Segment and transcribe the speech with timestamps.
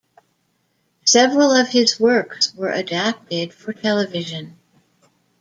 [1.05, 4.57] Several of his works were adapted for television.